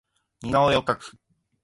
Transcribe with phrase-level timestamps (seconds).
[0.41, 1.15] 似顔絵を描く